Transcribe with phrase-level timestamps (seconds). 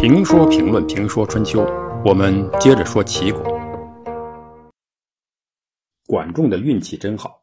[0.00, 1.60] 评说评论评说春秋，
[2.04, 3.42] 我们接着说齐国。
[6.06, 7.42] 管仲的运气真好，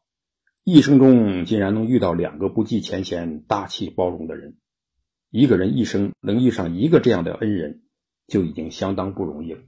[0.64, 4.56] 一生中竟然能遇到两个不计前嫌、大气包容的人。
[5.28, 7.82] 一个人一生能遇上一个这样的恩人，
[8.26, 9.60] 就已经相当不容易了。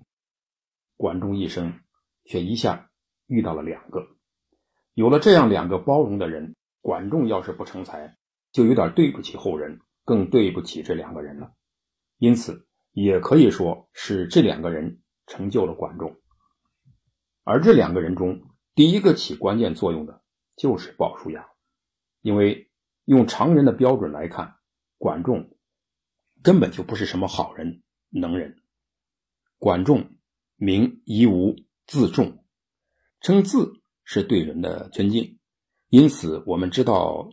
[0.97, 1.81] 管仲一生
[2.25, 2.89] 却一下
[3.27, 4.07] 遇到了两个，
[4.95, 8.17] 有了这样两个包容的人，管仲要是不成才，
[8.51, 11.53] 就有点对不起后人，更对不起这两个人了。
[12.17, 12.65] 因此。
[12.93, 16.17] 也可以说是这两个人成就了管仲，
[17.45, 18.43] 而这两个人中，
[18.75, 20.23] 第一个起关键作用的
[20.57, 21.47] 就是鲍叔牙，
[22.23, 22.71] 因为
[23.05, 24.57] 用常人的标准来看，
[24.97, 25.57] 管仲
[26.43, 28.57] 根本就不是什么好人、能人。
[29.59, 30.17] 管仲
[30.57, 32.45] 名夷吾，字仲，
[33.21, 33.73] 称字
[34.05, 35.39] 是对人的尊敬，
[35.89, 37.31] 因此我们知道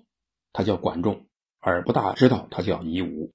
[0.54, 1.27] 他叫管仲，
[1.60, 3.34] 而不大知道他叫夷吾。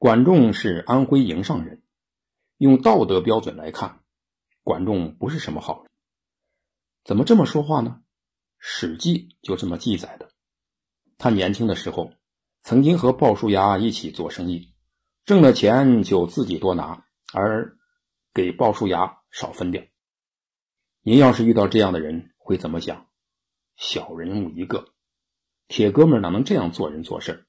[0.00, 1.82] 管仲是安徽营上人，
[2.56, 4.00] 用道德标准来看，
[4.62, 5.90] 管仲不是什么好人。
[7.04, 8.00] 怎么这么说话呢？
[8.56, 10.30] 《史记》就这么记载的。
[11.18, 12.14] 他年轻的时候，
[12.62, 14.72] 曾经和鲍叔牙一起做生意，
[15.26, 17.76] 挣了钱就自己多拿，而
[18.32, 19.82] 给鲍叔牙少分掉。
[21.02, 23.06] 您要是遇到这样的人，会怎么想？
[23.76, 24.94] 小人物一个，
[25.68, 27.46] 铁哥们哪能这样做人做事？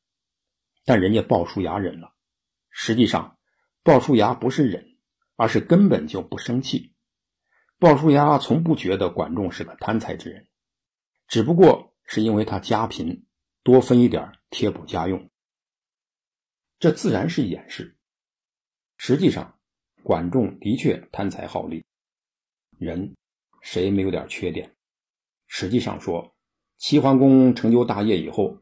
[0.83, 2.13] 但人家鲍叔牙忍了。
[2.71, 3.37] 实际上，
[3.83, 4.97] 鲍叔牙不是忍，
[5.35, 6.93] 而是根本就不生气。
[7.77, 10.47] 鲍叔牙从不觉得管仲是个贪财之人，
[11.27, 13.25] 只不过是因为他家贫，
[13.61, 15.29] 多分一点贴补家用。
[16.79, 17.97] 这自然是掩饰。
[18.97, 19.59] 实际上，
[20.01, 21.83] 管仲的确贪财好利。
[22.77, 23.15] 人
[23.61, 24.75] 谁没有点缺点？
[25.47, 26.35] 实际上说，
[26.77, 28.57] 齐桓公成就大业以后，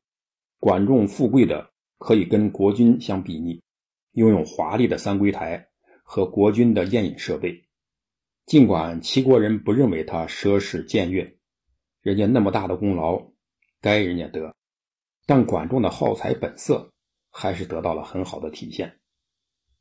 [0.59, 3.61] 管仲富贵的可以跟国君相比拟。
[4.13, 5.69] 拥有华丽的三龟台
[6.03, 7.67] 和国君的宴饮设备，
[8.45, 11.37] 尽管齐国人不认为他奢侈僭越，
[12.01, 13.31] 人家那么大的功劳
[13.79, 14.55] 该人家得，
[15.25, 16.91] 但管仲的好财本色
[17.29, 18.99] 还是得到了很好的体现。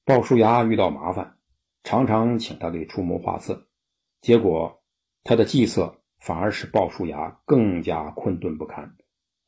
[0.05, 1.39] 鲍叔牙遇到麻烦，
[1.83, 3.69] 常常请他给出谋划策，
[4.21, 4.83] 结果
[5.25, 8.97] 他的计策反而使鲍叔牙更加困顿不堪，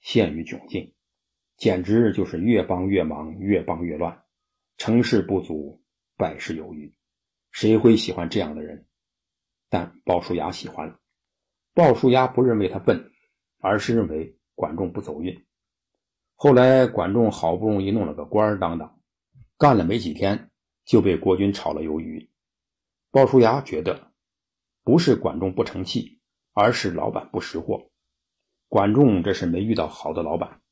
[0.00, 0.94] 陷于窘境，
[1.56, 4.22] 简直就是越帮越忙，越帮越乱。
[4.80, 5.82] 成事不足，
[6.16, 6.94] 败事有余，
[7.50, 8.86] 谁会喜欢这样的人？
[9.68, 10.98] 但鲍叔牙喜欢。
[11.74, 13.12] 鲍叔牙不认为他笨，
[13.58, 15.44] 而是认为管仲不走运。
[16.34, 18.98] 后来管仲好不容易弄了个官当当，
[19.58, 20.50] 干了没几天
[20.86, 22.30] 就被国君炒了鱿鱼。
[23.10, 24.14] 鲍叔牙觉得
[24.82, 26.22] 不是管仲不成器，
[26.54, 27.90] 而是老板不识货。
[28.66, 30.62] 管仲这是没遇到好的老板。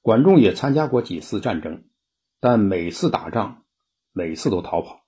[0.00, 1.84] 管仲也参加过几次战争。
[2.40, 3.64] 但每次打仗，
[4.12, 5.04] 每次都逃跑，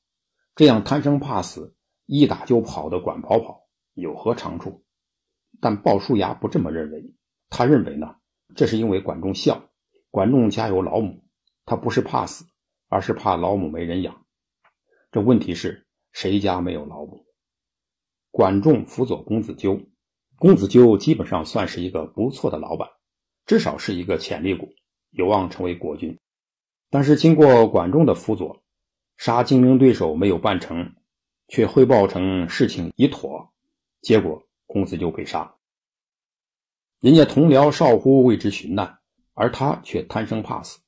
[0.57, 1.77] 这样贪生怕死、
[2.07, 4.85] 一打就跑的管跑跑有何长处？
[5.61, 7.15] 但鲍叔牙不这么认为，
[7.49, 8.17] 他认为呢，
[8.57, 9.71] 这是因为管仲孝，
[10.11, 11.23] 管仲家有老母，
[11.65, 12.47] 他不是怕死，
[12.89, 14.25] 而是怕老母没人养。
[15.13, 17.27] 这问题是谁家没有老母？
[18.33, 19.81] 管仲辅佐公子纠，
[20.37, 22.89] 公子纠基本上算是一个不错的老板，
[23.47, 24.69] 至少是一个潜力股，
[25.11, 26.19] 有望成为国君。
[26.91, 28.63] 但是经过管仲的辅佐，
[29.17, 30.95] 杀竞争对手没有办成，
[31.47, 33.53] 却汇报成事情已妥，
[34.01, 35.55] 结果公子纠被杀。
[37.01, 38.99] 人家同僚少乎为之寻难，
[39.35, 40.81] 而他却贪生怕死，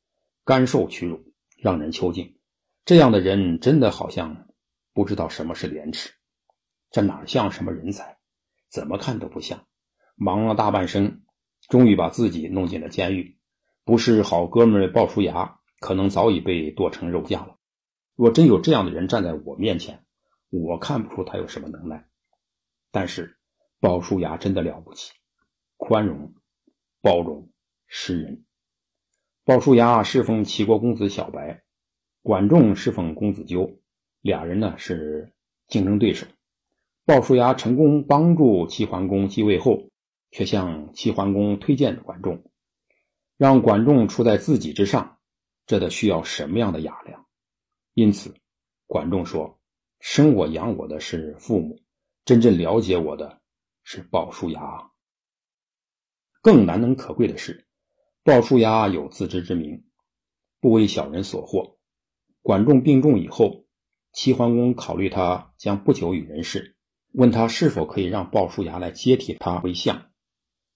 [0.45, 2.37] 甘受屈辱，让人求敬。
[2.85, 4.49] 这样的人真的好像
[4.93, 6.11] 不知道什么是廉耻，
[6.91, 8.19] 这哪像什么人才？
[8.69, 9.65] 怎么看都不像。
[10.17, 11.23] 忙了大半生，
[11.69, 13.39] 终于把自己弄进了监狱，
[13.85, 15.61] 不是好哥们鲍叔牙。
[15.83, 17.57] 可能早已被剁成肉酱了。
[18.15, 20.05] 若真有这样的人站在我面前，
[20.49, 22.07] 我看不出他有什么能耐。
[22.93, 23.37] 但是
[23.81, 25.13] 鲍叔牙真的了不起，
[25.77, 26.35] 宽容、
[27.01, 27.51] 包容、
[27.89, 28.45] 识人。
[29.45, 31.65] 鲍叔牙侍奉齐国公子小白，
[32.23, 33.81] 管仲侍奉公子纠，
[34.21, 35.33] 俩人呢是
[35.67, 36.29] 竞争对手。
[37.05, 39.89] 鲍叔牙成功帮助齐桓公继位后，
[40.31, 42.45] 却向齐桓公推荐管仲，
[43.37, 45.19] 让管仲处在自己之上。
[45.67, 47.27] 这得需要什么样的雅量？
[47.95, 48.35] 因此，
[48.87, 49.61] 管仲说
[50.01, 51.81] ：“生我养我的是父母，
[52.25, 53.41] 真正了解我的
[53.83, 54.91] 是鲍叔牙。”
[56.43, 57.67] 更难能可贵的是，
[58.25, 59.85] 鲍叔牙有自知之明，
[60.61, 61.77] 不为小人所惑。
[62.43, 63.67] 管仲病重以后，
[64.13, 66.77] 齐桓公考虑他将不久于人世，
[67.13, 70.11] 问他是否可以让鲍叔牙来接替他为相。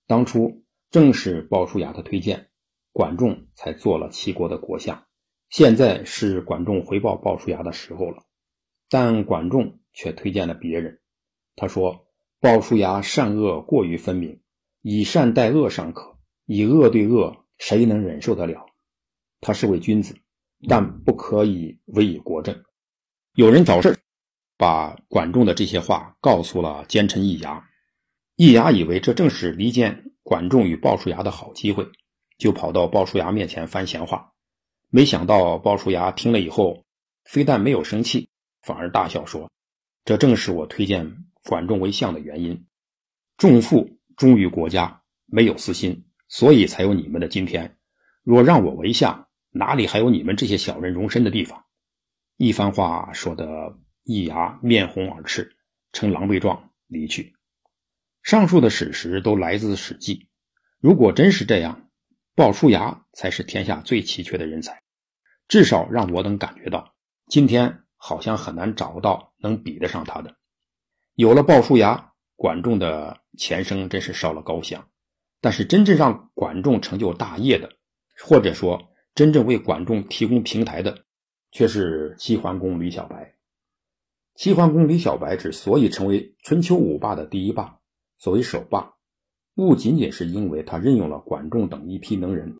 [0.06, 2.50] 当初正是鲍叔牙的推荐。
[2.96, 5.04] 管仲才做了齐国的国相，
[5.50, 8.22] 现在是管仲回报鲍叔牙的时候了，
[8.88, 11.02] 但管仲却推荐了别人。
[11.56, 12.06] 他说
[12.40, 14.40] ：“鲍叔牙善恶过于分明，
[14.80, 16.16] 以善待恶尚可，
[16.46, 18.64] 以恶对恶，谁能忍受得了？
[19.42, 20.16] 他是位君子，
[20.66, 22.64] 但不可以委以国政。”
[23.36, 23.98] 有人找事
[24.56, 27.62] 把管仲的这些话告诉了奸臣易牙。
[28.36, 31.86] 易牙以为这正是离间管仲与鲍叔牙的好机会，
[32.38, 34.32] 就跑到鲍叔牙面前翻闲话。
[34.88, 36.84] 没想到鲍叔牙听了以后，
[37.24, 38.28] 非但没有生气，
[38.62, 39.50] 反而大笑说
[40.04, 42.66] ：“这正是我推荐管仲为相的原因。
[43.36, 47.76] 仲父忠于国家，没有私心，所以才有你们的今天。
[48.22, 51.64] 若让我为相，哪里还有你们这些小人容身的地方？”
[52.38, 55.56] 一番话说得易牙面红耳赤，
[55.92, 57.34] 呈狼狈状离去。
[58.22, 60.14] 上述的史实都来自《史记》，
[60.80, 61.85] 如果真是这样。
[62.36, 64.82] 鲍叔牙才是天下最奇缺的人才，
[65.48, 66.94] 至少让我等感觉到，
[67.28, 70.36] 今天好像很难找到能比得上他的。
[71.14, 74.86] 有了鲍叔牙，管仲的前生真是烧了高香。
[75.40, 77.72] 但是真正让管仲成就大业的，
[78.22, 81.04] 或者说真正为管仲提供平台的，
[81.52, 83.34] 却是齐桓公李小白。
[84.34, 87.78] 齐桓公李小白之所以成为春秋五霸的第一霸，
[88.18, 88.95] 所谓首霸。
[89.56, 92.58] 不仅仅是因为他任用了管仲等一批能人，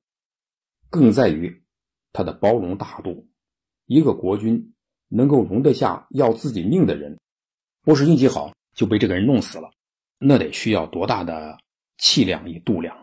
[0.88, 1.62] 更在于
[2.10, 3.28] 他的包容大度。
[3.84, 4.72] 一个国君
[5.08, 7.20] 能够容得下要自己命的人，
[7.82, 9.70] 不是运气好就被这个人弄死了，
[10.18, 11.58] 那得需要多大的
[11.98, 12.96] 气量与度量？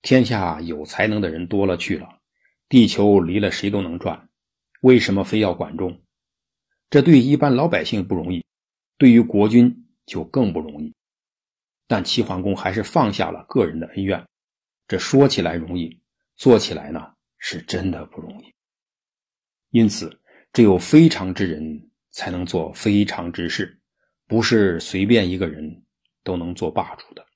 [0.00, 2.20] 天下有才能的人多了去了，
[2.68, 4.28] 地球离了谁都能转，
[4.82, 6.00] 为什么非要管仲？
[6.90, 8.44] 这对一般老百姓不容易，
[8.98, 10.94] 对于国君就更不容易。
[11.86, 14.26] 但齐桓公还是放下了个人的恩怨，
[14.88, 16.00] 这说起来容易，
[16.34, 18.54] 做起来呢是真的不容易。
[19.70, 20.20] 因此，
[20.52, 23.80] 只有非常之人才能做非常之事，
[24.26, 25.84] 不是随便一个人
[26.22, 27.26] 都能做霸主的。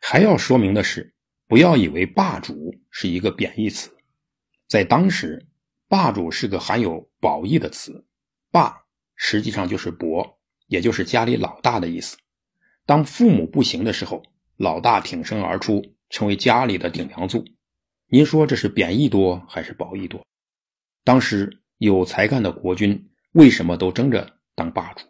[0.00, 1.14] 还要说明的是，
[1.46, 3.94] 不要以为霸主是一个贬义词，
[4.66, 5.46] 在当时，
[5.86, 8.04] 霸主是个含有褒义的词，
[8.50, 8.84] 霸
[9.14, 12.16] 实际上就是伯，也就是家里老大的意思。
[12.84, 14.22] 当父母不行的时候，
[14.56, 17.44] 老大挺身而出，成为家里的顶梁柱。
[18.08, 20.24] 您说这是贬义多还是褒义多？
[21.04, 25.06] 当时有才干的国君为什么都争着当霸主？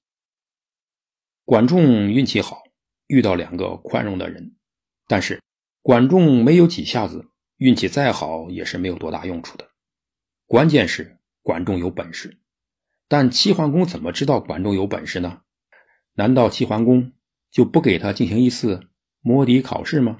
[1.45, 2.63] 管仲运气好，
[3.09, 4.55] 遇到两个宽容的人。
[5.09, 5.43] 但是
[5.83, 9.69] 管仲没有几下子，运气再好也是没有多大用处的。
[10.47, 12.39] 关键是管仲有本事。
[13.09, 15.43] 但齐桓公怎么知道管仲有本事呢？
[16.15, 17.13] 难道齐桓公？
[17.52, 18.88] 就不给他进行一次
[19.20, 20.19] 摸底考试吗？